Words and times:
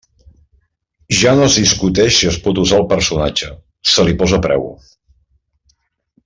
Ja 1.17 1.33
no 1.39 1.43
es 1.49 1.57
discuteix 1.59 2.15
si 2.21 2.29
es 2.31 2.39
pot 2.47 2.61
usar 2.63 2.79
el 2.85 2.89
personatge, 2.95 3.51
se 3.93 4.07
li 4.09 4.17
posa 4.23 4.41
preu. 4.49 4.67